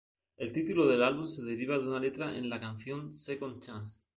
[0.35, 4.01] El título del álbum se deriva de una letra en la canción "Second Chance".